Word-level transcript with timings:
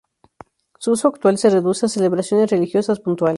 Su 0.79 0.93
uso 0.93 1.09
actual 1.09 1.37
se 1.37 1.51
reduce 1.51 1.85
a 1.85 1.89
celebraciones 1.89 2.49
religiosas 2.49 2.99
puntuales. 2.99 3.29